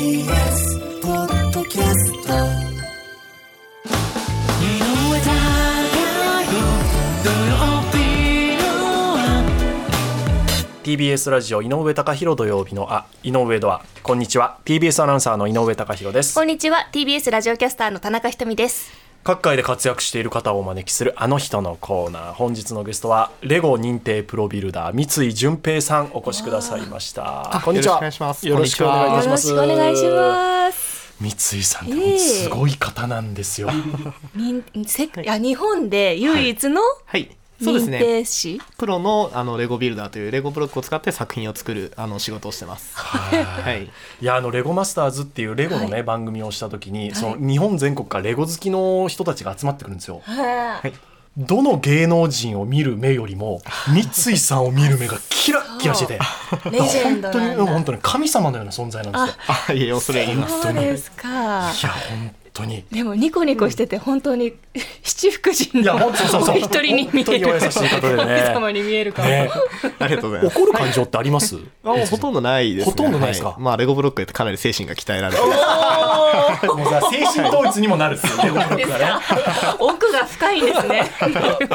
[0.00, 2.32] TBS ポッドキャスト。
[10.82, 13.82] TBS ラジオ井上貴博土曜日のあ井上ドア。
[14.02, 14.56] こんにちは。
[14.64, 16.34] TBS アナウンサーの井上貴博です。
[16.34, 16.88] こんにちは。
[16.92, 27.60] TBS ラジオキャスターの田中ひとみです各界で活躍している方をお招きするあの人のコーナー本日のゲストはレゴ認定プロビルダー三井純平さんお越しくださいました。
[27.64, 28.00] こんにちは。
[28.00, 28.48] よろしくお願いします。
[28.48, 29.48] よろしくお願いします。
[29.50, 33.68] よろしくお願いします三井さんすごい方なんですよ、
[34.34, 37.36] にせいや日本で唯一のはい。
[37.62, 37.98] そうです認ね。
[37.98, 42.96] 定士、プロのあのレゴビルダーというレゴブロックを使って作品を作るあの仕事をしてます。
[42.96, 43.84] はい。
[43.84, 50.22] いやあのレゴマスターズっていうレゴのね、番組をした時に、その日本全国からレゴ好きの人たちが集まってくるんですよ。
[50.24, 50.92] はい。
[51.38, 54.00] どの芸能人を見る目よりも 三
[54.34, 56.18] 井さんを見る目がキラッキラしてて
[56.70, 59.44] レジェンド本当に本当に神様のような存在なんですよ。
[59.68, 60.60] あ、いえ、恐れ入ります。
[60.60, 61.70] そうですかいや
[62.10, 62.84] 本当に。
[62.90, 64.54] でもニコニコしてて本当に
[65.02, 69.50] 七福神いやの本当そうそうお一人に見え本当におる優しい方でね神様に見えるかも、ね
[69.98, 70.58] ありがとうございます。
[70.58, 71.56] 怒る感情ってあります？
[71.84, 72.90] あほとんどないですね。
[72.92, 73.48] ほとんどないですか？
[73.50, 75.48] はまあレゴブロックってかなり精神が鍛えられてる。
[76.76, 78.66] もうさ精神統一にもなるっすよね。
[79.78, 81.10] 奥が深いんですね。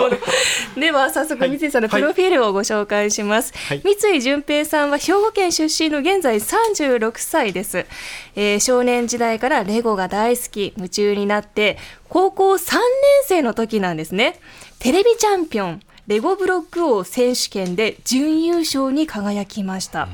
[0.77, 3.53] では早速三井さんのプロフィールをご紹介します。
[3.67, 7.85] はい三井純平さんは兵庫県出身の現在36歳です、
[8.35, 11.77] えー少年時代からレゴが大好き夢中になって
[12.09, 12.81] 高校3年
[13.25, 14.39] 生の時なんですね。
[14.79, 20.07] テレビチャンピオンレゴブロック王選手権で準優勝に輝きました。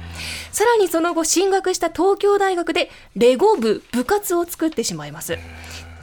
[0.51, 5.37] さらにその後進学した東京大学でレゴ部部活を作ってしまいます。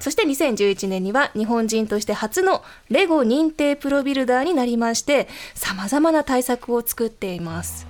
[0.00, 7.88] そして2011年には日本人として初のレゴ認定プロビルダーになりまして、様々な対策を作っています。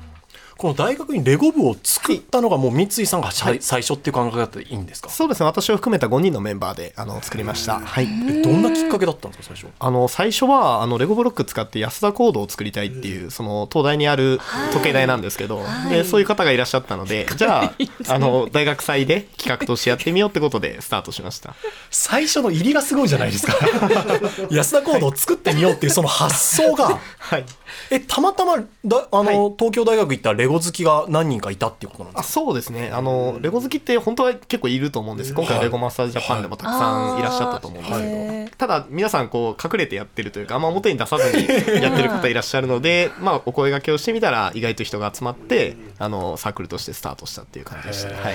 [0.58, 5.08] この大学にレゴ部を作ったのがもう三井さんが最最初っていう考え方でいいんですか？
[5.08, 5.46] そうですね。
[5.46, 7.78] 私を含めた5人のメンバーであの作りました。
[7.78, 8.08] はい。
[8.28, 9.72] えどんなきっかけだったんですか最初？
[9.78, 14.40] あの最初はあのレゴブロック使って安田コードを作りたいっていうその東大にある
[14.72, 17.74] 時計台なんですけど、でそういう方がいらっしゃったのでじゃあ
[18.12, 21.54] あの大学祭で企画としてやってみようってことでスタートしました。
[21.92, 23.54] 最初の入りがすごいじゃないですか
[24.50, 27.44] 安田コードを作ってみようっていうその発想がはい。
[27.90, 28.64] えたまたまだ
[29.12, 29.54] あの、はい。
[29.58, 32.32] 東京大学行ったらレゴ好きが何人かいたっていうことなんであすか？
[32.32, 32.90] そうですね。
[32.92, 35.34] あのレゴ好きって本当は結構いると思うんです。
[35.34, 41.46] 今回レゴマスターズジャパンでもたくさんいらっしゃったと思うんですけど、へただ皆さんこう隠れてやってるというかあんま表に出さずに
[41.82, 48.34] やってる方いらっしゃるのでまあお声掛けをしてみたら意外と人が集まってあのサークルとしてスタートしたっていう感じでした、はい、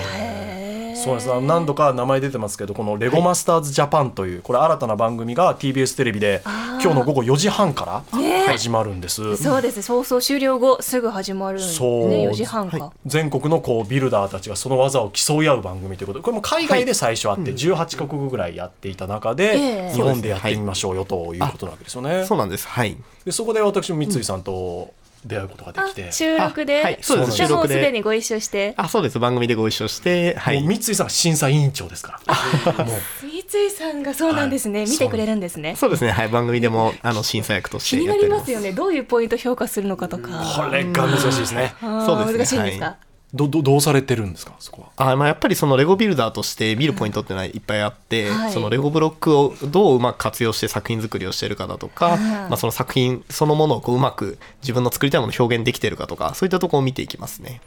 [0.94, 1.40] そうです。
[1.40, 12.08] 何度か名前出てますけどこの「レゴマスターズジャパン」というこれ新たな番組が TBS テレビで今日の午後4時半から始まるんです、そうですね、放送終了後すぐ始まるんですそう。
[12.08, 12.92] ね、4時半か。
[13.06, 16.18] 全国のこうビルダーたちがその技を競い合う番組ということ。
[16.18, 22.24] でこれも海外で最初あって18カ国ぐらいやっていた中えでえ日本でやってみましょうよということなわけですよね。
[22.26, 22.66] そうなんです。
[22.68, 22.96] はい。
[23.24, 24.92] でそこで私も三井さんと
[25.24, 27.32] 出会うことができて、あ収録で、あはいそうです。
[27.32, 27.74] 収録で。
[27.74, 29.18] すでにご一緒して、あそうです。
[29.18, 30.60] 番組でご一緒してはい。
[30.60, 32.84] もう三井さんが審査委員長ですから。
[32.84, 32.96] もう。
[33.22, 34.90] 三井さんがそうなんですね、はい。
[34.90, 35.76] 見てくれるんですね。
[35.76, 35.90] そう。
[35.90, 36.10] ですね。
[36.10, 36.28] はい。
[36.28, 40.28] 番組でもあの審査役とし気になてやっておりますりますよね、どういうポイント評価するのかとか。
[40.56, 41.74] これが難しいですね。
[41.80, 42.38] そうですね。
[42.38, 44.54] 難しいんですか、はいどどどうされてるんですか？
[44.60, 45.10] そこは。
[45.12, 48.52] あまあ、やっぱりそのレゴビルダーとして見るポイントっていうのはいっぱいあって、はい。
[48.52, 57.60] そのレゴブロックをどううまく活用して作品作りをしてるかだとか、まあ、その作品そのものをこううまく自分の作りたいものを表現できてるかとかそういったところを見ていきますね。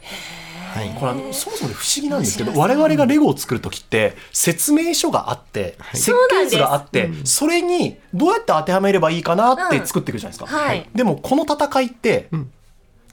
[0.74, 10.58] はい、これあのそもそもで不思議なんですけど我々がレゴを作る時って説明書があって設計図があってそれにどうやって当てはめればいいかなって作っていくじゃないですか。
[10.58, 10.88] はい。
[10.94, 12.28] でもこの戦いって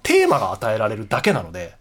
[0.04, 1.74] テーマが与えられるだけなので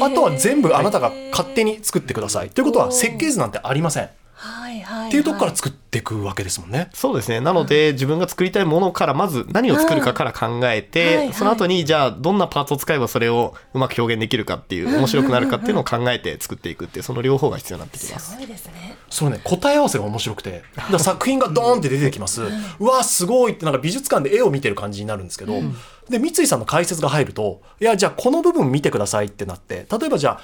[0.00, 4.10] あとは全部あなたが勝手に作ってくださいということは設計図なんてありません。
[4.34, 6.90] はいはい、っていうところから作っていくわけですもんね。
[6.92, 7.40] そうですね。
[7.40, 18.32] なので、自分が作りたいものから、まず何を作るかから考えて、はいはいその後に、じゃあ、どんなパーツを使えばそれをうまく表現できるかっていう、面白くなるかっていうのを考えて作っていくっていう、その両方が必要になってきます。
[18.32, 18.94] すごいですね。
[19.14, 22.42] そのね答え合わせが面白くて だ作品がドーンって出てきます、
[22.80, 25.62] うわすごいってなんか美術館で絵を見てる感じになるんですけど、
[26.08, 30.40] で三井さんの解説が入るといやじゃあこの部分見てくださいってなって例えばじゃあ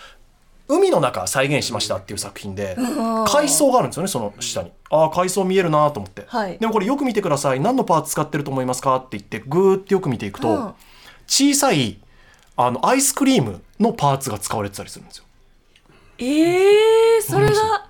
[0.70, 2.76] 海の中再現しましたっていう作品で
[3.26, 4.70] 海藻があるんですよねその下に。
[4.88, 6.58] ああ海藻見えるなと思って、はい。
[6.58, 7.60] でもこれよく見てください。
[7.60, 8.96] 何のパーツ使ってると思いますか？
[8.96, 10.74] って言ってグーってよく見ていくと、うん。
[11.26, 11.98] 小さい
[12.56, 15.24] あのアイスクリームのパーツが使われてたりするんですよ。
[16.18, 17.89] えー、それが？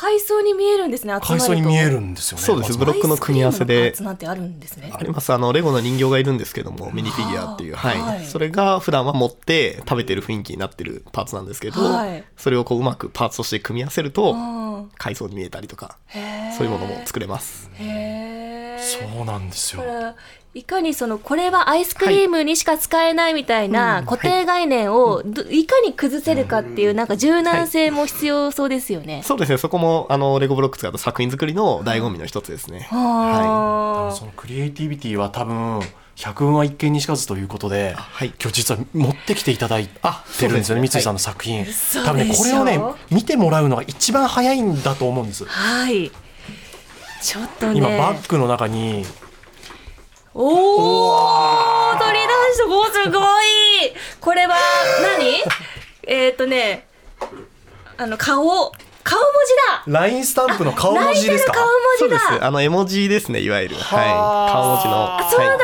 [0.00, 1.12] 海藻に見えるんですね。
[1.20, 1.46] 集ま海ると。
[1.48, 2.44] 藻に見えるんですよね。
[2.44, 3.92] そうですブロックの組み合わせで。
[4.00, 4.92] なんてあるんですね。
[4.94, 8.00] ありますあのレゴの人形がいるんですけどもミニフィギュアっていう、はい。
[8.00, 8.24] はい。
[8.24, 12.22] それが普段は持って食べてる雰囲気になってるパーツなんですけど、はい。
[12.36, 15.98] それをこううまくパーツとして組み合わせるとうん海藻に見えたりとか
[16.56, 17.68] そういうものも作れます。
[17.74, 18.78] へー。
[18.78, 19.82] そうなんですよ
[20.54, 29.22] いかにそのこれはアイスクリームにしか使えないみたいな固定概念をどいかに崩せるかっていうなんか柔軟性も必要そうですよね。
[29.24, 29.58] そうですね。
[29.58, 34.16] そこもあのレゴブロック使った作品作りの醍醐味の一つですね、はあ。
[34.16, 35.80] そのクリエイティビティは多分
[36.16, 38.32] 百聞は一見にしかずということで、はい。
[38.40, 40.88] 今日実は持ってきていただいあてるんですよねね。
[40.88, 42.80] 三井さんの作品、嘘多分ねこれをね
[43.10, 45.44] 見てもらうのが一番早いんだと思うんです。
[45.44, 46.10] ーはい。
[47.22, 47.78] ちょっとね。
[47.78, 49.04] 今バッグの中に
[50.40, 52.22] おお取り出
[52.54, 53.92] したおーすごい。
[54.20, 54.54] これは
[55.18, 55.42] 何？
[56.06, 56.86] えっ、とね
[57.96, 58.44] あの顔。
[59.02, 59.54] 顔文字
[59.86, 60.00] だ。
[60.00, 61.52] ラインスタンプの顔文字ですか？
[61.54, 61.64] 顔
[61.98, 62.38] そうで文字だ。
[62.38, 62.44] す。
[62.44, 63.76] あの絵文字ですねいわゆる。
[63.76, 64.08] ははい。
[64.52, 65.58] 顔文字のあそうだ、はい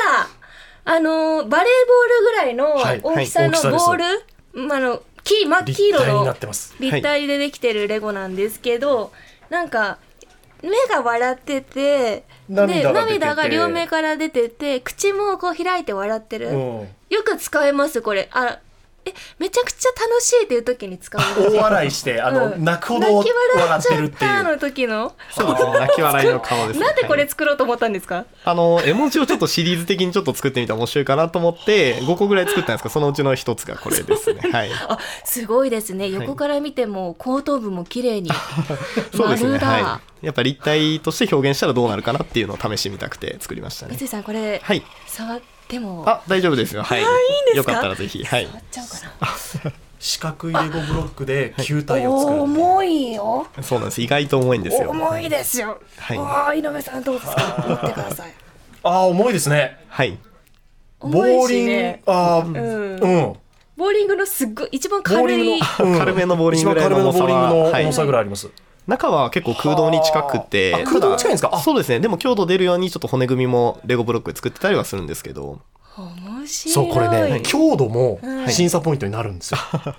[0.86, 4.04] あのバレーボールぐらいのはい大きさのボール、
[4.68, 6.36] まああの黄真っ黄色の
[6.78, 9.10] 立体でできてるレゴなんですけど、
[9.48, 9.96] なんか
[10.62, 16.88] 目が笑ってて涙が涙が両目から出てて口もこう開いて笑ってる、うん。
[17.10, 18.28] よく使えますこれ。
[18.32, 18.58] あ
[19.06, 24.30] えめちゃくちゃ楽しいっていう時に使うんですよ大笑いしてあの、うん泣くほど泣き笑笑ってるっていう。
[24.30, 25.54] たの時のそう。
[25.54, 26.86] ですね泣き笑いの顔ですね。
[26.86, 34.40] なんでこれはい作ろうと思ったんですか、あの絵文字をちょっとシリーズ的にちょっと作ってみたら面白いかなと思って5個ぐらい作ったんですけどそのうちの一つがこれですね。
[34.52, 34.70] はい。
[34.72, 36.08] あすごいですね。
[36.08, 38.30] 横から見ても後頭部も綺麗に
[39.14, 39.58] そうですね。
[39.58, 40.26] はい。
[40.26, 43.96] やっぱ立体として表現したらどうなるかなっていうのを試してみたくて作りましたね。
[43.96, 44.82] 三井さんこれ、はい。
[45.06, 46.82] 触ってもあ大丈夫ですよ。
[46.82, 47.00] はい。
[47.00, 47.08] いいん
[47.54, 47.72] ですか？
[47.72, 48.24] よかったらぜひ。
[48.24, 48.46] はい。
[48.46, 49.72] 触っちゃおうかな。
[50.00, 53.46] 四角いレゴブロックで球体を作る、重いよ。
[53.62, 54.02] そうなんです。
[54.02, 54.90] 意外と重いんですよ。
[54.90, 56.18] 重いですよ、はい。
[56.18, 57.64] おー井上さんどうですか？
[57.66, 58.32] 持ってください。
[58.82, 59.78] ああ重いですね。
[59.88, 60.18] はい。
[61.00, 62.56] ボ重いーリング、ああうん。
[62.56, 63.32] うん。
[63.76, 65.58] ボーリングのすっごい一番軽い。
[65.60, 67.84] 軽めのボーリングの軽めのボーリングのはい。
[67.84, 68.50] 重さぐらいあります、
[68.86, 70.84] 中は結構空洞に近くて。
[70.84, 71.50] 空洞に近いんですか？
[71.52, 71.60] あ。
[71.60, 72.00] そうですね。
[72.00, 75.60] でも強度出るようにちょっと骨組みもレゴブロックで作ってたりはするんですけど。
[75.96, 76.74] 面白い。
[76.74, 79.90] そうこれね強度もうん審査ポイントになるんですよ、は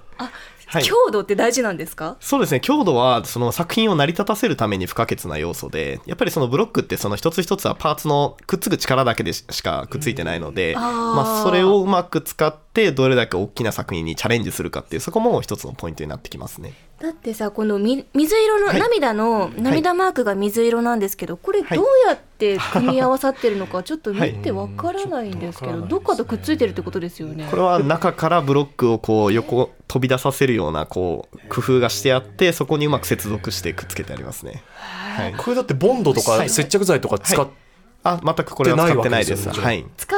[0.80, 2.18] い強度って大事なんですか？
[2.20, 2.60] そうですね。
[2.60, 10.84] 強度はその作品を成り立たせるために不可欠な要素でやっぱりそのブロックってその一つ一つはパーツのくっつく力だけでしかくっついてないので、あー。
[10.84, 18.80] まあ、それをうまく使ってどれだけ大きな作品にチャレンジするかっていうそこも一つのポイントになってきますねだってさこのみ水色の、はい。
[18.80, 21.77] 涙の涙マークが水色なんですけどこれどはい。
[21.77, 27.47] うやって 組み合わさってるのかちょっと見てわからないんですけど、はいどっかとくっついてるってことですよね。
[27.50, 34.63] これは中からブロックをこう横飛び出させるようなこう工夫がしてあってそこにうまく接続してくっつけてありますね、
[35.15, 36.50] はい、これだってボンドとかはい。
[36.50, 37.47] 接着剤とか使っ、
[38.03, 39.50] あ全くこれは使ってないです。
[39.50, 39.86] はい。
[39.97, 40.15] 使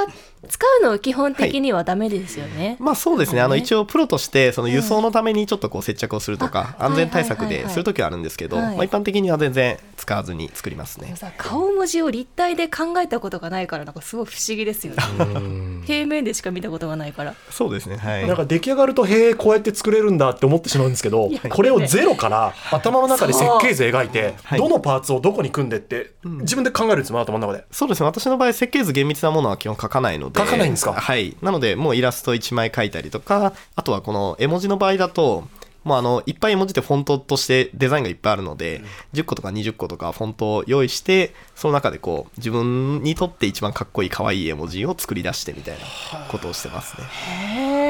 [0.48, 7.68] 使うのは基本的にはダメですよね、まあそうですね、あのね一応プロとしてその輸送のためにちょっとこう接着をするとか、あ安全対策はいはいはいはい。
[7.68, 11.14] でするときはあるんですけど、一般的には全然使わずに作りますね。
[11.16, 15.84] さ顔文字を立体で考えたことがないからなんかすごい不思議ですよね。
[15.86, 17.36] 平面でしか見たことがないから。
[17.50, 18.28] そうですね、はい。
[18.28, 27.66] なんか出来上がるとへえこうやって作れるんだって思ってしまうんですけどやこれをゼロから頭の中で設計図描いてはいどのパーツをどこに組んでって自分で考えるんですよ頭の中で。
[27.72, 30.37] そうですね、私の場合設計図厳密なものは基本書かないので。
[30.38, 30.94] 書かないんですか？
[30.94, 31.36] はい。
[31.42, 35.48] なので、もうイラスト1枚書いたりとか、あとはこの絵文字の場合だと、
[35.84, 38.82] もうあのいっぱい絵文字ってフォントとしてデザインがいっぱいあるので、
[39.14, 47.04] 10個とか20個とかフォントを用意してその中でこう自分にとって一番かっこいい可愛い絵文字を作り出してみたいなことをしてますね。
[47.06, 47.87] へえ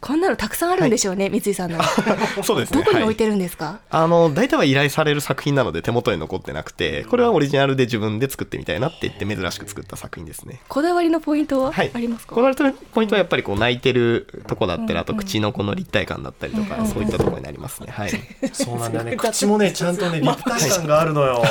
[0.00, 1.78] こんなのたくさんあるんでしょうね、三井さんの。
[2.42, 2.80] そうですね。
[2.80, 10.60] はいどこに置いてるんですか、あの大体は依頼される作品なので手元に残ってなくてこれはオリジナルで自分で作ってみたいなって言って珍しく作った作品ですね。
[10.68, 17.88] こだわりのポイントははい、ありますか、こだわりのポイントはやっぱりこう泣いてるとこだったりあと口のこの立体感だったりとか、そういったところになりますね。
[17.90, 18.10] はい、
[18.52, 19.16] そうなんだよね。
[19.16, 21.42] 口もねちゃんとね立体感があるのよ。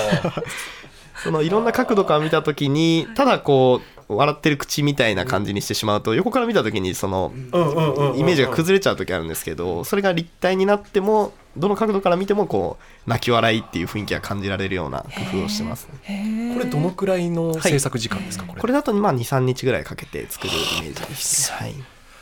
[1.24, 15.00] そのいろんな角度から見た時にただこう笑ってる口みたいな感じにしてしまうと横から見た時にそのイメージが崩れちゃう時あるんですけどそれが立体になってもどの角度から見てもこう泣き笑いっていう雰囲気が感じられるような
[15.32, 16.52] 工夫をしてますね。
[16.54, 18.46] これどのくらいの制作時間ですか？
[18.46, 18.62] これ。
[18.62, 21.58] これだとまあ23日ぐらいかけて作るイメージですね。
[21.58, 21.74] はい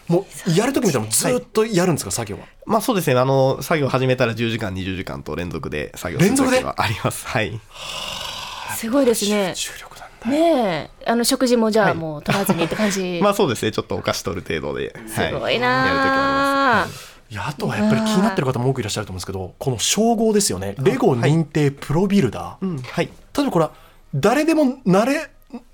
[0.07, 2.43] もうやるとき見たらずっとやるんですか、作業は。
[2.65, 7.25] まあそうですね、あの、作業始めたら10時間、20時間と連続で作業する連続で時はあります。
[7.25, 7.57] はい。
[8.75, 9.53] すごいですね。
[9.55, 9.92] 重力。
[10.27, 11.91] ねえ、あの食事もじゃはい。
[11.91, 13.19] あもう取らずにって感じ。
[13.23, 14.95] まあそうですね、ちょっとお菓子取る程度で。
[15.07, 17.13] すごいやる時もありなあます。
[17.29, 17.35] い。
[17.35, 20.75] やあとはやっぱり気になってる方も多くいらっしゃると思うんですけどこの称号ですよね。
[20.79, 23.05] レゴ認定プロビルダー、うん、はい。
[23.35, 23.71] 例えばこれは
[24.13, 25.29] 誰でもなれ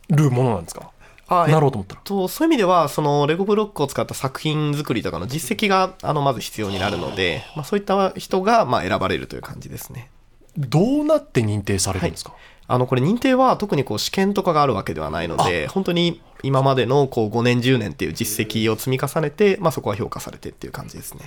[0.10, 0.92] るものなんですか？
[1.28, 2.02] あなろうと思ったら。
[2.04, 10.10] とそういう意味ではそのレゴブロックを使った作品作りとかの実績があのまず必要になるので、まあ、そういった人がまあ選ばれるという感じですね。
[10.58, 12.34] どうなって認定されるんですか、
[12.72, 21.22] あのこれ認定は特にこう試験とかがあるわけではないので本当に今までのこう5年10年っていう実績を積み重ねて、まあ、そこは評価されてっていう感じですね。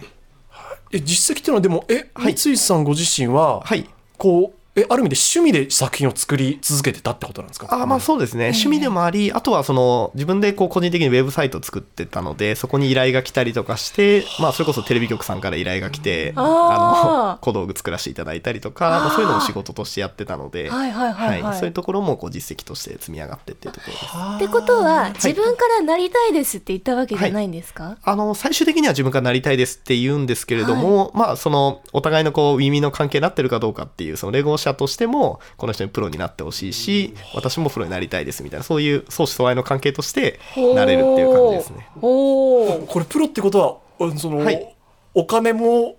[0.93, 3.89] え実績っていうのはでもえ、はい三井さんご自身は、はい。
[4.19, 7.69] こうえある意味で趣味で作品を作り続けてたってことなんですか？
[7.71, 21.59] あまあそうですね、趣味でもあり、あとはその自分でこう個人的にウェブサイトを作ってたので、そこに依頼が来たりとかして、まあ、それこそテレビ局さんから依頼が来て、あの小道具作らせていただいたりとか、まあ、そういうのも仕事としてやってたので、はいはいはいはい。
[21.59, 24.07] そういうところもこう実績として積み上がってっていうところです。
[24.37, 40.41] ってことは自分からなりたいですって言ったわけじゃないんですか、あの最終的には自分からなりたいですって言うんですけれども、まあそのお互いのこう耳の関係になってるかどうかっていうそのレゴ社としてもこの人にプロになってほしいし私もプロになりたいですみたいなそういう相思相愛の関係として
[40.75, 41.89] なれるっていう感じですね。
[42.01, 44.75] おおこれプロってことはその、はい
[45.15, 45.97] お金も、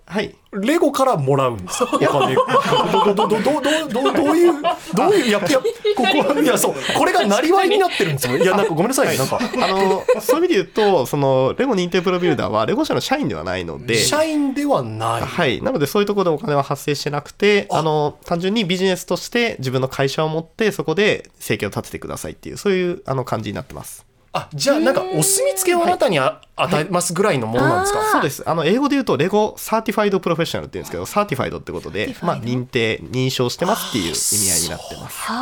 [0.52, 1.84] レゴからもらうんです。
[1.84, 2.36] は、お金。
[2.36, 4.54] ど、ど、ど、ど、ど、ど、どういう、
[4.96, 8.38] どういう、やっぱ、ここいや、そう、これがなりわいになってるんですよ。
[8.38, 9.40] いや、なんかごめんなさい、ね、なんか。
[9.40, 13.98] あの、そういう意味で言うと、その、レゴ認定プロビルダーは、レゴ社の社員ではないので。
[13.98, 15.22] 社員ではない。
[15.22, 15.62] はい。
[15.62, 24.06] なので、そういうところでお金は発生してなくて、あの、単純にビジネスとして自分の会社を持って、そこで生計を立ててくださいっていう、そういう、あの、感じになってます。
[24.36, 28.12] あじゃあなんかお墨付きをあなたにあ与えますぐらいのものなんですか、あー。
[28.14, 28.44] そうです。
[28.50, 35.20] あの、英語で言うと、レゴ Certified Professional って言うんですけど、 Certified ってことで、まあ、認定、認証してますっていう意味合いになってます。
[35.20, 35.34] は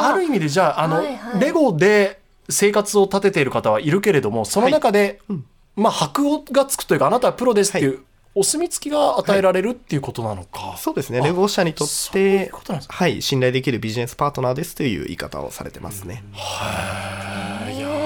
[0.00, 1.40] あある意味でじゃああの、はいはい。
[1.40, 5.20] レゴで生活を立てている方はいるけれどもその中で、
[5.76, 8.00] まあ箔がつくというかあなたはプロですっていう、は
[8.34, 11.20] お墨付きが与えられるっていうことなのか、そうですね。
[11.20, 12.52] レゴ社にとっそういうて
[12.86, 16.22] はい、信頼できるビジネスパートナーですという言い方をされてますね。
[16.34, 17.88] いやー。
[17.88, 17.97] すごいです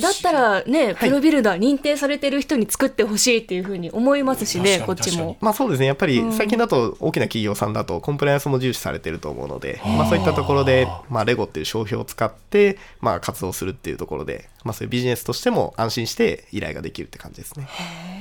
[0.00, 5.36] だったらね、プロビルダー認定されてる人に作ってほしいっていうふうに思いますしね、こっちも。
[5.40, 5.86] まあそうですね。
[5.86, 17.68] やっぱり最近だと大きな企業さんだとコンプライアンスも重視されてると思うので、まあそういったところで、まあレゴっていう商標を使って、まあ活動するっていうところで、まあそういうビジネスとしても安心して依頼ができるって感じですね。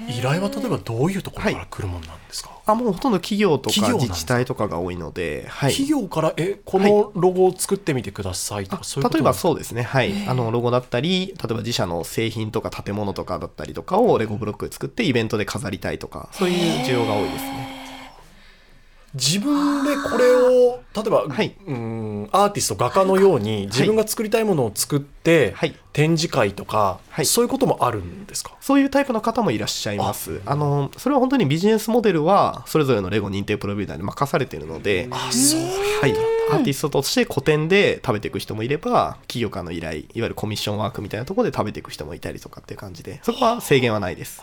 [0.09, 5.71] 依頼は例えばどういうところから来るもんなんですか、あ、もうほとんど企業とか自治体とかが多いので、はい。
[5.71, 9.83] 企業からえこのロゴを作ってみてくださいとか、そうい例えばそうですね。
[9.83, 10.13] はい。
[10.27, 17.83] あの、ロゴだったり、例えば自社の製品とか建物とかだったりとかをレゴブロックで作ってイベントで飾りたいとか、そういう需要が多いですね。
[19.13, 21.55] 自分でこれを例えば、はい。
[21.65, 28.51] うんアーティスト画家のように自分が作りたいものを作って、はい展示会とか、はいそういうこともあるんですか？
[28.59, 30.41] そういうタイプの方もいらっしゃいます。
[30.45, 35.61] あの、それは本当にビジネスモデルは、それぞれのレゴ認定プロビューダーに任されているので、そう
[36.01, 36.15] はい。
[36.51, 44.41] アーティストとして個展で食べていく人もいれば、企業からの依頼、いわゆるコミッションワークみたいなところで食べていく人もいたりとかっていう感じで、そこは制限はないです。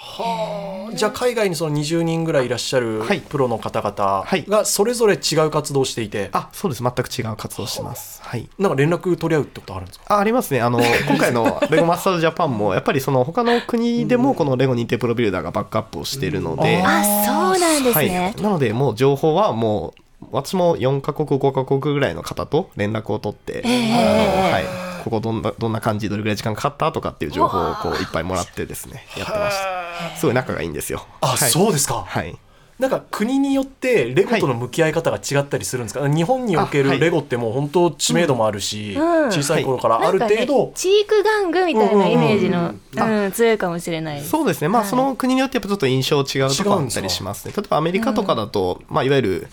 [0.95, 6.83] じゃあ海外にその20人ぐらいいらっしゃるはいプロの方々はいがそれぞれ違う活動をしていて、あ、そうです。
[6.83, 8.23] 全く違う活動をしてます。
[8.23, 8.49] はい。
[8.59, 10.05] なんか連絡取り合うってことあるんですか？
[10.15, 10.61] あありますね。
[10.63, 11.40] あの、今回の
[11.71, 18.19] レゴマスターズジャパンも、やっぱりその他の国でもこのレゴ認定プロビルダーがバックアップをしているので、あ、そうなんですね。
[18.19, 24.65] はい、なのでもう情報はもう私も4カ国5カ国ぐらいの方と連絡を取って、あのはい、
[25.05, 30.17] ここどんなどんな感じどれぐらい時間かかったとかっていう情報をこういっぱいもらってですねやってました。
[30.17, 31.07] すごい仲がいいんですよ。
[31.21, 32.39] あ、はい、そうですか、はい
[32.81, 39.31] なんか国によってレゴとの向き合い方が違ったりするんですか、日本におけるレゴってもう本当知名度もあるし、うん。
[39.31, 43.25] 小さい頃からある程度、チーク玩具みたいなイメージの、うん。
[43.25, 44.23] うん、強いかもしれない。
[44.23, 44.69] そうですね。
[44.69, 47.53] まあその国によってやっぱちょっと印象違うところあったりしますね。
[47.55, 49.49] 例えばアメリカとかだと、まあいわゆる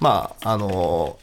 [0.00, 1.16] まああの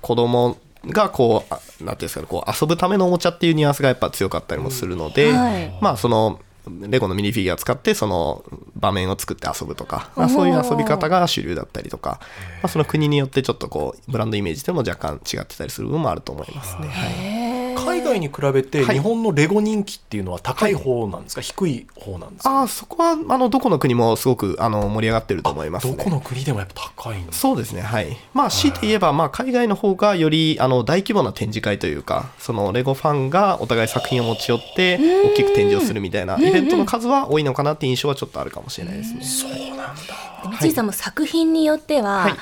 [0.00, 5.76] 子供がこうあなんていうんですかねこう遊ぶためのおもちゃっていうニュアンスがやっぱ強かったりもするので、はい。
[5.80, 8.44] まあそのレゴのミニフィギュアを使ってその
[8.78, 12.20] 場面を作って遊ぶとか、まあ、そういう遊び方が主流だったりとか、
[12.62, 16.88] まあ、その国によってちょっとこうブランドイメージでも若干違ってたりする部分もあると思いますね。
[16.88, 17.47] はい
[17.88, 18.96] 海外に比べてはい。
[18.96, 22.50] 日本のレゴ人気っていうのは高い方なんですか、低い方なんですか？
[22.50, 25.96] ああ、そこは、あの、どこの国もすごく、あの、盛り上がってると思いますね。
[25.96, 28.16] どこの国でもやっぱ高いんですそうですね、はい。
[28.34, 34.98] まあ、強いて言えば、まあ、海外の方がより、あの、大規模な展示会というか、その、レゴファンがお互い作品を持ち寄って、
[35.32, 39.20] 大きく展示をするみたいな、イベントの数は多いのかなっていう印象はちょっとあるかもしれないですね。
[40.60, 42.34] 三井さんも作品によっては、はい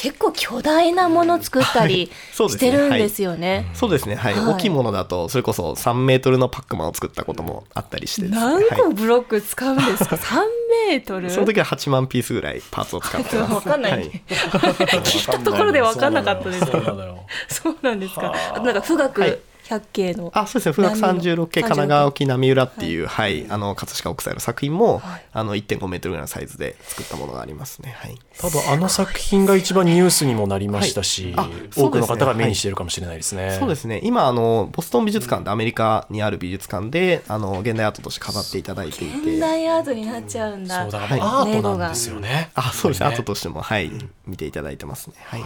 [0.00, 2.70] 結構巨大なもの作ったりそうですね。
[2.70, 3.66] してるんですよね。
[3.74, 4.34] そうですね、はい。
[4.34, 4.54] はい。
[4.54, 8.94] 大きいものだと、それこそ3メートルのパックマンを作ったこともあったりしてね、何個はい。
[8.94, 10.40] ブロック使うんですか、 3
[10.88, 11.28] メートル？
[11.28, 13.52] その時は8万ピースぐらいパーツを使ってます。
[13.52, 14.04] わかんない、はい。
[14.06, 16.64] ね 聞いたところでわかんなかったです。
[16.64, 18.32] そうなんだよそうなんですか。
[18.54, 27.94] あとなんか富岳百景の、あそうですね、富岳36系神奈川沖波浦っていう、ははい、あの、葛飾北斎の作品も、はいあの、1.5メートルぐらいのサイズで作ったものがありますね。
[27.96, 28.18] はい。
[28.38, 33.56] 多分あの作品が一番ニュースにもなりましたし、はいあ多くの方が目にしているかもしれないですね。
[33.58, 40.82] そうですね、今、あの、ボストン美術館でアメリカにある美術館で、あの、現代アートとして飾っていただいてい現て、代アートになっちゃうんだ。
[40.82, 42.50] そうだからはアートなんですよね。
[42.54, 43.90] あ、そうですね、アートととしても、はい、
[44.26, 45.14] 見ていただいてますね。
[45.24, 45.40] はい。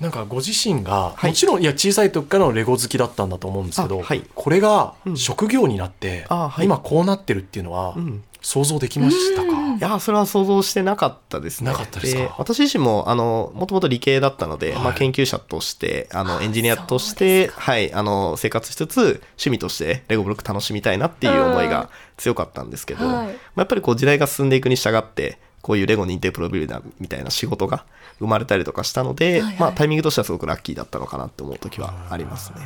[0.00, 1.30] なんかご自身が、はい。
[1.30, 4.22] もちろんいや小さい時からのレゴ好きだったんだと思うんですけど、あはい。
[4.34, 5.16] これがうん。
[5.16, 6.66] 職業になって、あはい。
[6.66, 8.22] 今こうなってるっていうのは、ん。
[8.40, 11.72] 想像できましたか、いや、それは想像してなかったですね。
[11.72, 12.36] なかったですか？
[12.38, 14.84] 私自身も、あの、もともと理系だったので、はい。
[14.84, 23.14] まあ、研究者として、あの、エンジニアとして、はい、あの、生活しつつ、趣味として、レゴブロック楽しみたいなっていう思いが強かったんですけど、はい。
[23.14, 27.84] まあ、やっぱりこう、時代が進んでいくに従って、こういうレゴ認定プロビルダーみたいな仕事が
[28.18, 29.56] 生まれたりとかしたので、はいはい。
[29.60, 32.58] まあ、タイミングとしてはすごくラッキーだったのかなって思う時はありますね。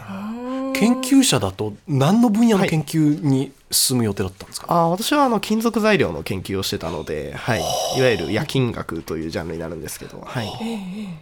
[0.75, 10.49] 研究者だと何の分野の研究に進む予定だったんですか、あ私はあの金属材料の研究をしてたので、はい、いわゆる夜金学というジャンルになるんですけど、はい、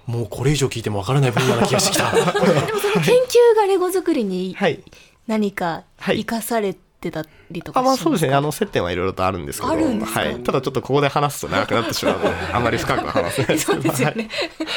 [0.07, 2.11] もうこれ以上聞いてもわからない分野な気がしてきた。
[2.15, 4.81] でもその研究がレゴ作りにはい、
[5.27, 6.19] 何かはい。
[6.19, 8.35] 生かされてたりとかあまあそうですね。
[8.35, 9.73] あの接点はいろいろとあるんですけど。
[9.73, 13.67] はい、ただちょっとここで話すと長くなってしまうので あまり深くは話せないです。
[13.67, 14.29] けそうどですよね。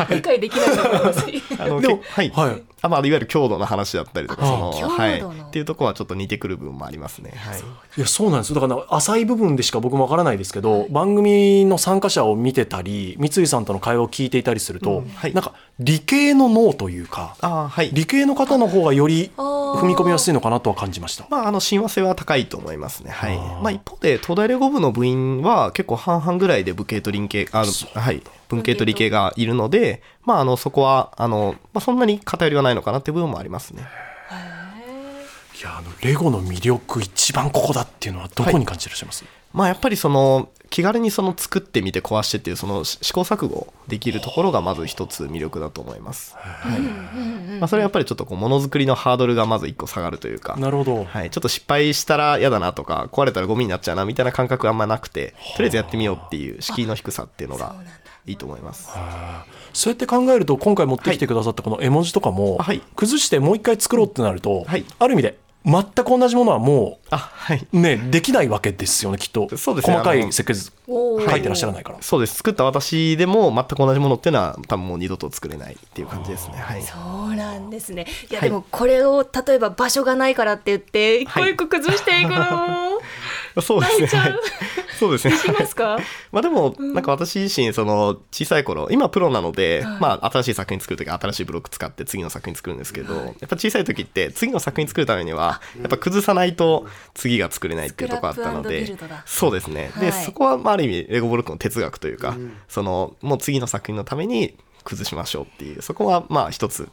[0.10, 1.25] 理解できないと思います。
[1.60, 7.32] あのでもけはい、はいあまあ、いわゆる強度の話だったりとか、あその、はい、っていうところはちょっと似てくる部分もありますね。
[7.34, 7.60] はい。
[7.60, 17.90] いやそうなんですよだから浅い部分でしか僕もわからないですけど、番組の参加者を見てたり三井さんとの会話を聞いていたりすると、はいなんか理系の脳というかああ、はい。
[17.94, 21.25] 理系の方の方がより踏み込みやすいのかなとは感じました。
[21.29, 23.10] まあ、あの、親和性は高いと思いますね。
[23.10, 23.36] はい。
[23.36, 28.22] あーまあ、一方で、東大レゴ部の部員は結構半々ぐらいで武系と理系、あはい。
[28.50, 33.83] 文系と理系がいるので、まあ、あの、そこは、あの、まあ、そんなに偏りはないのかなっていう部分もありますね。
[35.59, 46.36] いやあのレゴの魅力一番ここだっていうのはどこに感じてらっしゃいます、まあ、やっぱりその、気軽にその作ってみて壊してっていうその試行錯誤できるところがまず一つ魅力だと思います。
[46.36, 46.79] はい。
[47.59, 50.55] まあ、それはやっぱりちょっとこうものづくりのハードルがまず一個下がるというか。
[50.57, 57.75] なるほど、はい、ちょっと失敗したら嫌だなとか壊れたらゴミになっちゃうなみたいな感覚があんまなくてとりあえずやってみようっていう敷居の低さっていうのが
[58.25, 58.90] いいと思います。
[59.74, 62.81] そうやって考えると今回持ってきてくださったこの絵文字とかも、はい。
[62.96, 64.86] 崩してもう一回作ろうってなると、はい。
[65.00, 67.66] ある意味で全く同じものはもあはい。
[67.72, 69.55] うねできないわけですよねきっと。
[69.57, 69.94] そうですね。
[69.96, 72.36] 細かい設計図書いてらっしゃらないから、そうです。
[72.36, 76.55] 作った私でも全く同じものっていうのは多分もう二度と作れないっていう感じですね。
[76.57, 76.81] はい。
[76.81, 76.98] そ
[77.31, 78.05] うなんですね。
[78.29, 78.50] いや、はい。
[78.50, 81.53] でもこれを例えば場所がないからって言って一個はい。
[81.53, 82.36] 一個崩していくの、
[83.61, 84.09] そうですね。
[85.00, 85.35] そうですね。
[85.35, 85.98] しますか？
[86.31, 99.92] まあでも、なんか私自身、その、小さい頃、今プロなので、まあ新しい作品作るときは新しいブロック使って次の作品作るんですけど、やっぱ小さい時って次の作品作るためには、やっぱ崩さないと次が作れないっていうところあったのでそうですね。
[100.00, 100.25] で、はい。
[100.25, 102.37] そこは、まあある意味、レゴブロックの哲学というか、
[102.70, 106.87] その、もう次の作品のために崩しましょうっていう、そこはまあ一つ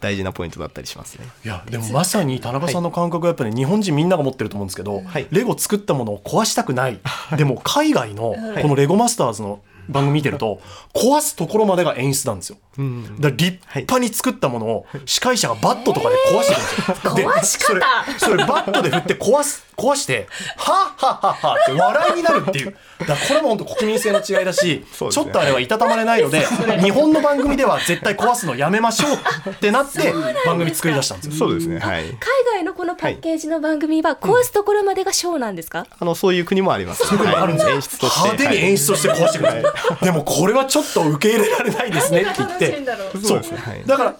[0.00, 1.26] 大事なポイントだったりしますね。
[1.44, 5.26] いやでもまさに田中さんの感覚はやっぱり日本人みんなが持ってると思うんですけど、はい。
[5.30, 6.98] レゴ作ったものを壊したくない。
[7.36, 10.60] でも海外のこのレゴマスターズの番組見てると
[10.94, 12.58] 壊すところまでが演出なんですよ。
[12.76, 16.68] だから立派に作ったものを司会者がバットとかで壊してるんで
[16.98, 17.14] すよ。
[17.14, 17.64] で壊し方？
[17.66, 17.80] それ
[18.18, 26.46] それバットで振って壊す壊してはっはっはっはって笑いになるっていうだからこれも本当国民性の違いだし、ちょっとあれはいたたまれないので
[26.80, 30.12] 日本の番組では絶対壊すのやめましょうってなって
[30.44, 31.34] 番組作り出したんですよ。
[31.34, 31.78] そうですね。
[31.78, 32.04] はい。
[32.04, 32.16] 海
[32.54, 35.86] 外のこのパッケージの番組は壊すところまでがショーなんですか？
[35.98, 37.04] あの、そういう国もあります。
[37.14, 38.20] はいあるんですよ演出として。
[38.28, 39.72] 派手に演出として壊してくれる、
[40.02, 42.84] でもこれはちょっと受け入れられないですねって言って。
[43.22, 43.58] そうですね。
[43.58, 43.84] はい。
[43.86, 44.16] だから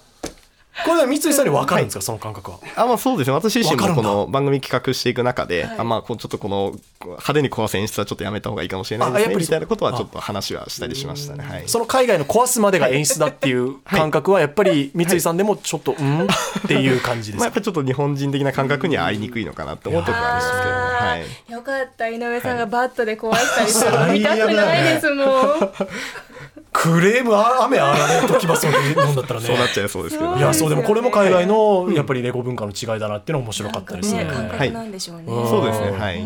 [0.84, 2.58] これは三井さんに分かるんですか、その感覚は。
[2.76, 3.34] あまあそうですね。
[3.34, 11.44] 私自身もこの番組企画していく中で、あまあこうちょっとこの派手に壊す演出はちょっとやめた方がいいかもしれないですあやっぱりねみたいなことはちょっと話はしたりしましたね。
[11.44, 11.62] はい。
[11.66, 16.24] その海外の壊すまでが演出だっていう感覚はやっぱり三井さんでもちょっと、うん？
[16.24, 16.26] っ
[16.68, 17.44] ていう感じですか？
[17.44, 20.76] まあやっぱりちょっと日本人的な感覚には合いにくいのかなって思うところはありますけどね。
[20.76, 21.16] は
[21.48, 21.52] い。
[21.52, 22.08] よかった。
[22.08, 25.26] 井上さんがバットで壊したりするの見たくないですもん。
[26.76, 29.46] クレームあ雨あられときますよね飲んだったらね。
[29.46, 30.36] そうなっちゃいそうですけど。
[30.36, 35.24] いやそうでもこれも海外のやっぱりレゴ文化の違いだなっていうのが面白かったですねね感覚なんでしょうね。
[35.26, 36.18] そうですねはい。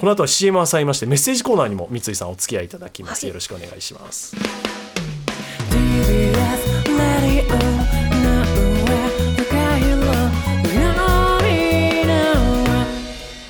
[0.00, 4.36] この後は CM を挟みましてメッセージコーナーにも三井さんお付き合いいただきます、よろしくお願いします。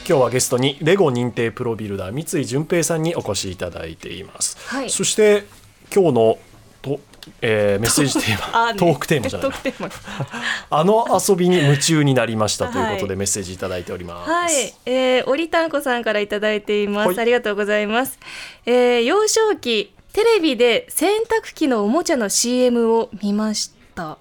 [0.06, 4.90] 今日はゲストにレゴ認定プロビルダー三井純平さんにお越しいただいています、はい。
[4.90, 5.46] そして
[5.92, 6.38] 今日の
[6.82, 7.00] と、
[7.40, 9.50] えー メッセージテーマトークテーマじゃない。
[10.70, 13.16] あの遊びに夢中になりましたということで はい。
[13.16, 17.08] メッセージいただいております、はい、えー、おりたんこさんからいただいています。
[17.08, 17.18] はい。
[17.18, 18.18] ありがとうございます。
[18.66, 24.18] えー、幼少期、テレビで洗濯機のおもちゃの CM を見ました。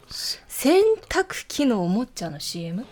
[0.48, 2.86] 洗濯機のおもちゃの CM?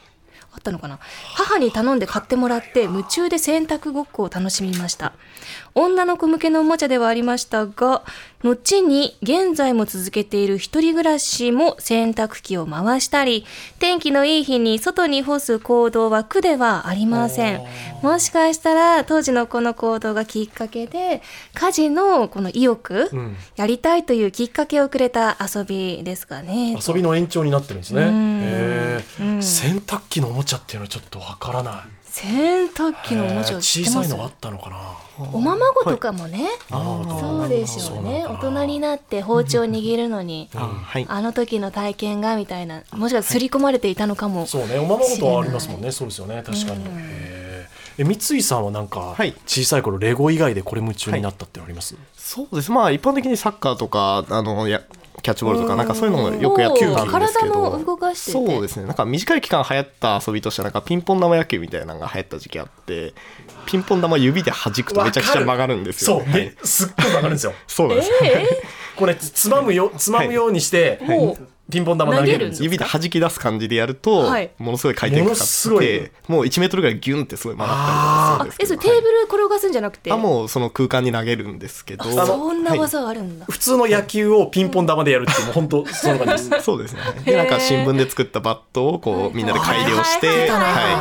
[0.53, 0.99] あったのかな？
[1.34, 5.13] 母に頼んで買ってもらって夢中で洗濯ごっこを楽しみました
[5.75, 8.03] 女の子向けのおもちゃではありましたが
[8.43, 13.45] 後に現在も続けている一人暮らしも洗濯機を回したり
[13.79, 17.62] 天気のいい日に外に干す行動は苦ではありません。
[18.01, 21.21] もしかしたら当時のこの行動がきっかけで
[21.53, 23.36] 家事のこの意欲、ん。
[23.55, 26.77] やりたいというきっかけをくれた遊びですかね。
[26.86, 29.01] 遊びの延長になってるんですね。
[29.19, 29.43] うん。
[29.43, 32.01] 洗濯機のおもちゃっていうのはちょっとわからない。
[32.12, 34.75] 洗濯機のおもちゃ小さいのがあったのかな
[35.34, 41.05] おままごとかもね、あーそうでしょうね大人になって包丁を握るのに、あはい。
[41.07, 44.79] あの時の体験がみたいなもしかしたら刷り込まれていたのかも、そうね。
[44.79, 45.91] おままごとはありますもんね。
[45.91, 46.43] そうですよね。
[46.45, 48.01] 確かに、へー。
[48.01, 49.36] え三井さんはなんかはい。
[49.45, 52.71] 小さい頃レゴ以外でこれ夢中になったってのあります、そうです。
[52.71, 54.81] まあ一般的にサッカーとかあのや
[55.21, 57.53] キャッチボールとかなんかそういうのをよくやってたんですけど。
[57.53, 58.45] 体も動かしてて。
[58.47, 58.86] そうですね。
[58.86, 63.13] なんか短い期間流行った遊びとしてはなんかピンポン玉野球みたいなのが流行った時期あって
[63.65, 66.41] ピンポン玉指で弾くとめちゃくちゃ曲がるんですよ、そう、はい。
[66.41, 67.54] ね、すっごい曲がるんですよ。
[67.67, 68.12] そうなんです、
[68.95, 72.65] これつまむよつまむようにして、もうピンポン玉投げるんですよ。
[72.65, 74.52] 指で弾き出す感じでやると、はい。
[74.60, 75.97] ものすごい回転がかかものすごい。
[75.97, 78.74] ってもう1メートルぐらいギュンってすごい曲がったりとかあするんですけど。
[78.74, 82.04] えそれテーブル転がすんじゃなくて、あもうその空間に投げるんですけど。
[82.04, 86.65] そんなはい技があるんだ、普通の野球をピンポン玉でやるっていうもう本当 そんな感じです。
[86.65, 87.00] そうですね。
[87.26, 90.56] で、なんか新聞で作ったバットをこうみんなで改良して、はいはいはい。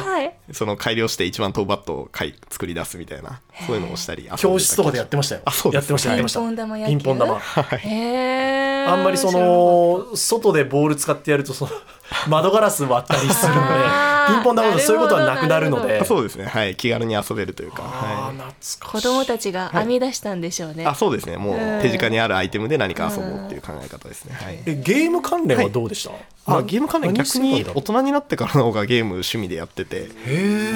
[0.05, 4.29] はいその改良して一番飛ぶバットをかい作り出すみたいな、そういうのをしたり。
[4.37, 6.41] 教室とかでやってましたよあそうやってましたやってました。
[6.41, 6.79] ピンポン玉。
[6.79, 7.39] 野球ピンポン玉。
[7.79, 8.91] へー。
[8.91, 11.71] あんまりその外でボール使ってやるとその
[12.29, 16.45] 窓ガラス割ったりするのでピンポン玉そういうことはなくなるのでそうですね。
[16.45, 16.77] はい。
[16.77, 17.83] 気軽に遊べるというか。
[17.83, 20.87] あはー懐かしい子供たちが編み出したんでしょうね、い。
[20.87, 21.37] あ、そうですね。
[21.37, 24.35] もううん手近にあるアイテムで何か遊ぼうっていう考え方ですね。
[24.35, 24.63] はい。
[24.67, 26.13] えゲーム関連はどうでした、
[26.47, 27.65] あゲーム関連何逆に？
[27.65, 30.09] 大人になってからの方がゲーム趣味でやってて、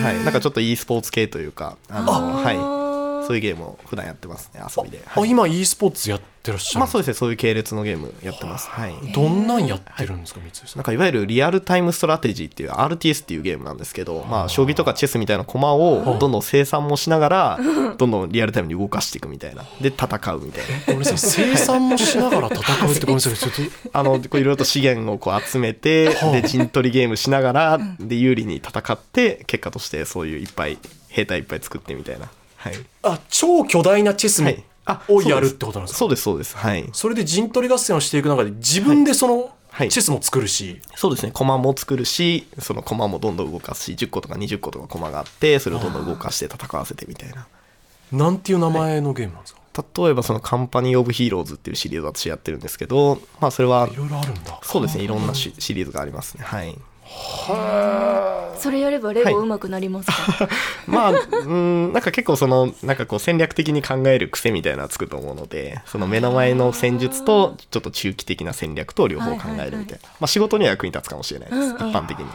[0.03, 2.57] はい、なんかちょっと e スポーツ系というか、あのはい、
[3.27, 4.99] そういうゲームを普段やってますね、遊びで。
[5.05, 8.69] はいあ今 e スポーツやってらっしゃる、まあそうですね、そういう系列のゲームやってます。
[8.69, 8.95] はい。
[9.15, 10.79] どんなんやってるんですか三井さん？
[10.79, 17.59] なんかいわゆるリアルタイムストラテジーっていう RTS っていうゲームなんですけど、まあ将棋とかチェスみたいな駒をどんどん生産もしながら、
[17.97, 19.65] どんどんリアルタイムに動かしていくみたいな。
[19.81, 20.81] で、戦うみたいな。
[20.87, 23.63] ごめんなさい生産もしながら戦うってごめんなさいちょっと
[23.99, 30.77] あの、こういろいろと資源をこう集めて、で、陣取りゲームしながら、で、有利に戦って、結果としてそういういっぱい、
[31.09, 32.29] 兵隊いっぱい作ってみたいな。
[32.69, 32.87] はい。
[33.03, 34.65] あ超巨大なチェスはい。
[34.87, 35.99] あをやるってことなんですか？
[35.99, 36.57] そうです、そうです。
[36.57, 36.89] はい。
[36.93, 47.47] それで陣取り合戦をしていく中で自分でそのはいチェスも作るし、そうですね、駒も作るし、その駒もどんどん動かすし、10個とか20個とか駒があって、それをどんどん動かして戦わせてみたいな。
[48.13, 49.61] なんていう名前のゲームなんですか、
[49.99, 56.79] 例えばそのカンパニー・オブ・ヒーローズっていうシリーズ私やってるんですけど、まあそれはいろいろあるんだそうですねいろんなシシリーズがありますねはい
[58.59, 60.49] それやればレゴ上手くなりますか、
[60.87, 71.91] まあうんなんか結構そのなんかこう戦略的に考える癖みたいなのがつくと思うのでその目の前の戦術とちょっと中期的な戦略と両方考えるみたいな、まあ仕事には役に立つかもしれないです、うんうん。
[71.91, 72.27] 一般的に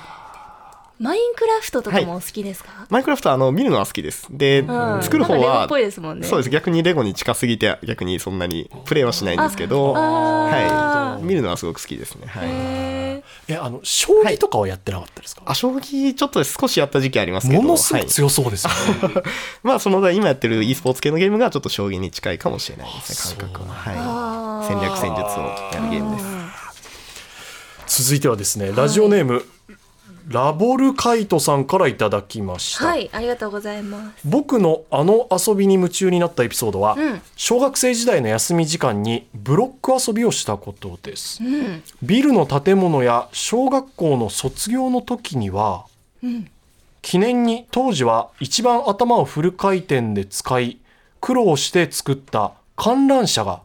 [1.00, 4.28] マインクラフトとかもお好きですか、マインクラフトはあの見るのは好きです。
[4.30, 5.02] で、うん。
[5.02, 6.28] 作る方はね。
[6.28, 6.50] そうです。
[6.50, 9.96] 逆にレゴに近すぎて逆にそんなにプレイはしないんですけど。
[9.96, 10.02] あ
[10.50, 11.24] はい。
[11.24, 12.28] 見るのはすごく好きですね。
[12.28, 12.50] はい。
[12.50, 12.50] へ
[13.50, 17.62] えあの将棋とかはやってなかったですか、あ将棋ちょっと少しやった時期ありますけど。
[17.62, 18.08] ものすごはい。
[18.08, 18.70] く強そうですよ
[19.10, 19.24] ね、
[19.64, 25.42] まあその今やってる e スポーツ系のゲームがちょっと将棋に近いかもしれないですね感覚は、はい、戦略戦術を
[25.74, 26.22] やるゲームで
[27.88, 28.04] す。
[28.06, 29.44] 続いてはですねラジオネーム、
[30.30, 34.28] ラボルカイトさんからいただきました、はい、ありがとうございます。
[34.28, 37.22] 僕のあの遊びに夢中になったエピソードは、ん。
[37.36, 41.42] 小学生時代の休み時間にブロック遊びをしたことです、
[42.04, 45.86] ビルの建物や小学校の卒業の時には、
[47.02, 50.78] 記念に当時は一番頭をフル回転で使い
[51.22, 53.62] 苦労して作った観覧車が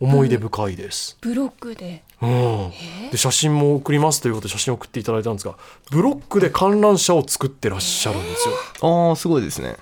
[0.00, 2.02] 思い出深いです、ブロックで。
[2.22, 2.72] うん。
[3.10, 5.56] で写真も送りますということで写真を送っていただいたんですが
[5.90, 8.54] ブロックで観覧車を作ってらっしゃるんですよ。
[9.08, 9.76] ああすごいですね。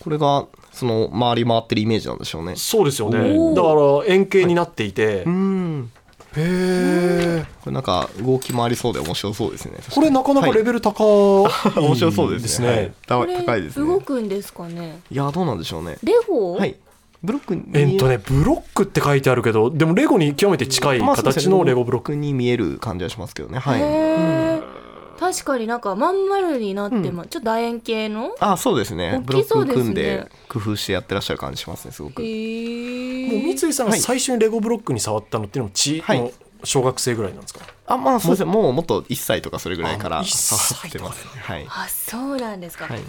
[0.00, 2.54] これがその回り回ってるイメージなんでしょうね。
[2.56, 3.18] そうですよね。
[3.54, 5.90] だから円形になっていて、うん。
[6.36, 9.78] へえこれなんか動き回りそうで面白そうですね。
[9.92, 12.68] これなかなかレベル高い、 面白そうですね。
[12.68, 12.92] はい。
[13.08, 13.86] 高いですね。
[13.86, 15.00] 動くんですかね。
[15.10, 15.98] いやどうなんでしょうね。
[16.02, 16.54] レゴ。
[16.54, 16.76] はい
[17.22, 23.58] ブロックにえっとねブロックって書いてあるけどでもレゴに極めて近い形のレゴブロック、に見える感じはしますけどね。
[23.58, 24.80] はい。
[25.20, 28.34] 確かになんかまん丸になっても、ちょっと楕円形の。
[28.40, 29.22] あそうですね。
[29.22, 32.22] ブロック組んで工夫してやってらっしゃる感じしますねすごく。
[32.22, 33.28] へー。
[33.28, 36.32] もう三井さんが最初にレゴブロックに触ったのっていうのもち、はい。
[36.64, 37.60] 小学生ぐらいなんですか？
[37.86, 38.50] あまあそうですね。
[38.50, 41.30] もうもっと1歳とかそれぐらいからあ一歳触ってますね。
[41.42, 41.66] はい。
[41.68, 42.86] あ、そうなんですか。
[42.86, 43.00] はい。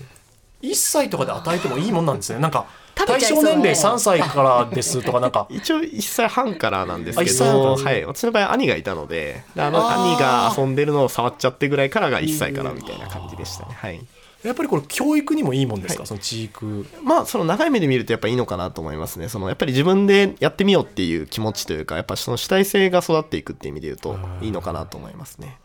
[0.62, 2.40] 1歳とかで与えてもいいもんなんですね。
[2.40, 2.66] なんか
[3.06, 3.44] 対食べちゃいそう。
[3.44, 5.48] 象年齢3歳からですとかなんか。
[5.52, 14.00] 一応1歳半からなんですけど、はい、私の場合兄がいたのであの兄が遊んでるのを触っちゃってぐらいからが1歳からみたいな感じでしたね、はい、
[14.44, 16.08] やっぱりこれ教育にもいいもんですか、はい。
[16.08, 19.30] その知育まあその長い目で見るとやっぱいいのかなと思いますね。
[19.30, 25.58] そのやっぱり自分でやってみようっていう気持ちというかやっぱその主体性が育っていくっていう意味で言うといいのかなと思いますね。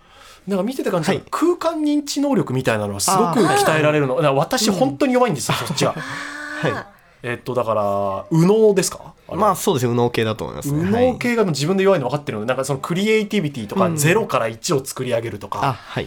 [0.47, 1.23] なんか見てた感じ、はい。
[1.31, 4.17] 空間認知能力みたいなのはすごく鍛えられるの。
[4.37, 5.95] 私本当に弱いんですよ、そっちは。
[6.63, 9.15] はえっとだから右脳ですか？
[9.29, 9.93] まあそうですね。
[9.93, 10.85] 右脳系だと思いますね。
[10.85, 16.07] 右脳系が自分で弱いの分かってるのでなんかそのクリエイティビティとか0から1を作り上げるとか、あはい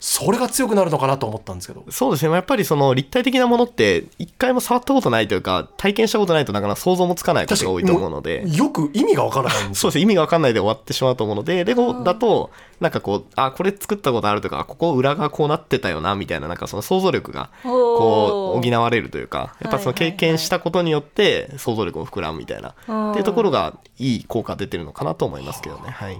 [0.00, 1.84] それが強くなるのかなと思ったんですけど。
[1.90, 2.32] そうですね。
[2.32, 8.42] やっぱりその立体的なものって一回も触ったことないというか体験したことないとなかなか想像もつかないことが多いと思うので。
[8.46, 9.74] もよく意味が分からないんですよ。
[9.74, 9.98] そうです。
[9.98, 11.64] ね意味が分かんないで終わってしまうと思うので。
[11.66, 22.70] レゴだとなんかこうあこれ作ったことあるとかここ裏がこうなってたよなみたいななんかその想像力がこう補われるというかやっぱその経験したことによって想像力も膨らむみたいな。
[22.70, 25.90] っていうところがいい効果出てるのかなと思いますけどね。
[25.90, 26.18] はい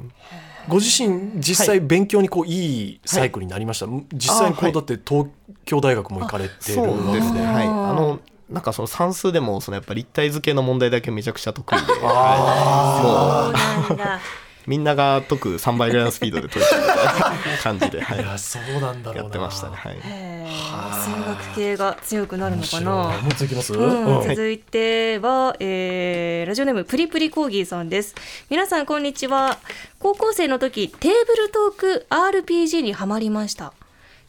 [0.70, 5.28] ご自身実際勉強にこういいサイクルになりました、実際にこうだって東
[5.64, 7.44] 京大学も行かれてるそうですね。
[7.44, 7.66] あーはい。
[7.66, 11.86] あのなんかその算数でもそのやっぱ立体付けの問題だけめちゃくちゃ得意で。
[11.86, 13.50] そうな
[13.94, 14.20] んだ。
[14.66, 18.18] みんなが解く3倍ぐらいのスピードで解いてるみたいな感じで、 はい。
[18.18, 19.22] いやそうなんだろうな。
[19.22, 19.76] やってましたね。
[19.76, 19.96] はい。
[21.00, 23.22] 数学系が強くなるのか面な白い。
[23.22, 23.48] もう一つい。
[23.48, 24.18] きます、うん。
[24.18, 28.14] うん続いては、えーラジオネームプリプリコーギーさんです。
[28.48, 29.58] 皆さんこんにちは。
[29.98, 33.72] 高校生の時テーブルトーク RPG にハマりました。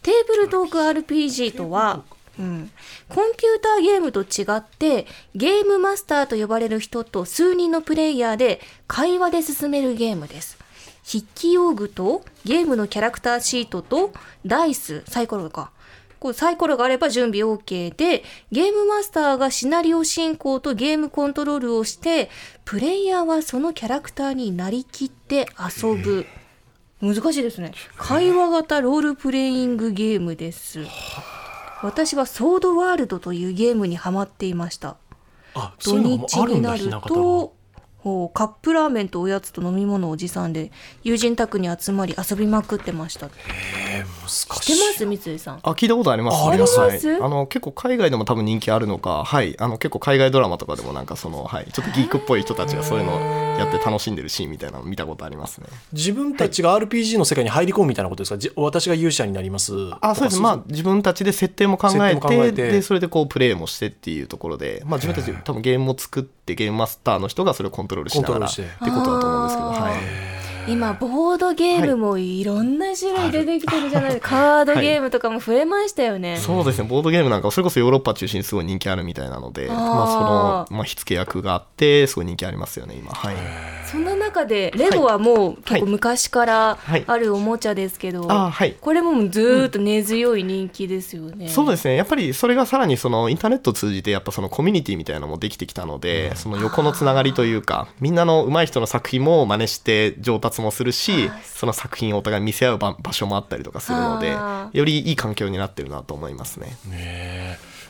[0.03, 2.01] テーブルトーク RPG とは
[2.41, 2.71] うん、
[3.07, 10.57] コンピューターゲームと違ってゲームマスターと呼ばれる人と数人のプレイヤーで会話で進めるゲームです。
[11.05, 14.11] 筆記用具とゲームのキャラクターシートと
[14.45, 15.71] ダイスサイコロか。
[16.19, 22.29] こうサイコロがあれば準備 OK でゲームマスターがシナリオ進行とゲームコントロールをして
[22.63, 26.25] プレイヤーはそのキャラクターになりきって遊ぶ。
[27.01, 27.73] 難しいですね。
[27.97, 30.85] 会話型ロールプレイングゲームです
[31.83, 34.97] 私はソードワールドというゲームにハマっていました。
[35.79, 37.55] 土日になると
[38.03, 40.71] ほうカップラーメンとおやつと飲み物を持参で
[41.03, 43.41] 友人宅に集まり遊びまくってました知って。
[44.21, 44.57] 難しま
[44.97, 45.05] す？
[45.05, 45.59] 三井さん。
[45.61, 47.01] あ、聞いたことあります、あありますはい。
[47.01, 49.55] の、結構海外でも多分人気あるのか、はい。
[49.59, 51.67] あの、結構海外ドラマとかでもなんかその、はい。
[51.71, 53.19] ちょっとギークっぽい人たちがそういうのを
[53.59, 55.67] やって楽しんでるシーンみたいなの見たことありますね。
[55.93, 59.73] 自分たちが RPG の世界に入り込むみたいなことですか、じ私が勇者になります？
[60.01, 60.41] あ、そうです。
[60.41, 62.71] まあ、自分たちで設定も考えて、て。
[62.71, 69.91] で、それでこう、プレイもしてっていうところで、まあ、自分たち多分ゲームを作って、ゲームマスターの人がそれをコントロールしながら、ってことだと思うんですけど、は
[70.37, 70.40] い。
[70.67, 72.43] 今ボードゲームもい。
[72.43, 74.11] ろんな種類出てきてるじゃない。
[74.11, 83.11] ですか、カードゲームとかも増えましたよね、そうですね、ボードゲームなんか、それこそヨーロッパ中心にすごい人気あるみたいなので、まあ、その、まあ、火付け役があって、すごい人気ありますよね、今。
[83.11, 83.35] はい。
[83.91, 87.03] そんな中でレゴはもう結構昔からはい。
[87.05, 88.77] あるおもちゃですけど、あはい。
[88.79, 106.75] これもずーっと根強い人気ですよね、そうですね、やっぱりそれがさらにそのインターネットを通じて、やっぱそのコミュニティみたいなのもできてきたので、その横のつながりというか、みんなの上手い人の作品も真似して上達もするし、その作品をお互い見せ合う場場所もあったりとかするのであ、よりいい環境になってるなと思いますね。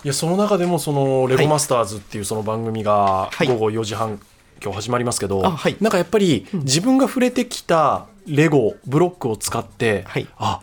[0.04, 3.48] いやその中でもそのレゴマスターズっていうその番組がはい。
[3.48, 4.20] 午後4時半
[4.62, 5.78] 今日始まりますけど、あはい。
[5.80, 10.28] なんかやっぱり自分が触れてきたレゴブロックを使って、はい。
[10.38, 10.62] あ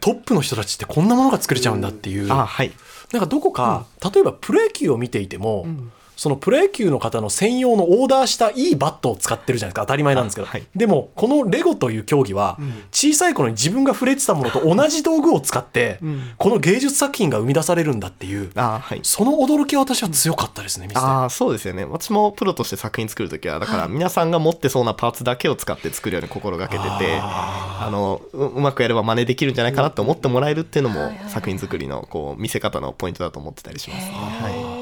[0.00, 2.72] トップの人たちってこんなものが作れちゃうんだっていう、あはい。
[3.12, 5.66] なんかどこか、例えばプロ野球を見ていても、
[6.16, 9.82] そのプロ野球の方の専用のオーダーしたいいバットを使ってるじゃないですか。
[9.82, 10.66] 当たり前なんですけど、あはい。
[10.74, 12.58] でもこのレゴという競技は、
[12.92, 15.98] 小さい頃に自分が触れてたものと同じ道具を使って、
[16.38, 19.00] この芸術作品が生み出されるんだっていう、あはい。
[19.02, 21.84] その驚きは私は強かったですね見せてああそうですよね。
[21.84, 34.12] 私もプロとして作品作るときはだから皆さんが持ってそうなパーツだけを使って作るように心がけててあのううまくやれば真似できるんじゃないかなと思ってもらえるっていうのも作品作りのこう見せ方のポイントだと思ってたりしますね。
[34.14, 34.73] はい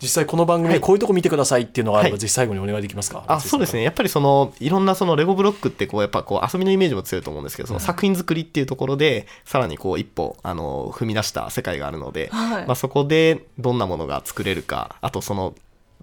[0.00, 2.18] 実際この番組でこういうとこ見てくださいっていうのがあれば、はい。
[2.20, 3.24] ぜひ最後にお願いできますか？
[3.26, 3.82] あそうですね。
[3.82, 12.66] やっぱりそのいろんなそのレゴブロックってこうやっぱこう遊びのイメージも強いと思うんですけどその作品作りっていうところでさらにこう一歩あの踏み出した世界があるので、はい。
[12.66, 15.54] まあ、そこでどんなものが作れるかあとその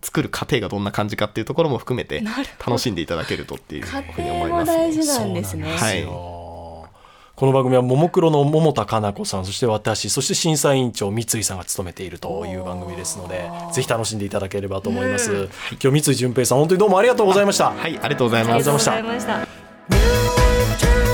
[0.02, 2.22] 作る過程がどんな感じかっていうところも含めて
[2.66, 4.78] 楽しんでいただけるとっていう家ふうに思いますね。
[4.78, 5.64] 大事なんですね。
[5.72, 6.33] はい
[7.36, 15.50] この番組はももクロの桃田かな子さんそして私そして審査委員長三井さんが務めているという番組ですのでぜひ楽しんでいただければと思います、
[15.82, 21.13] 今日三井純平さん本当にどうもありがとうございました、はい、ありがとうございありますがとうございました。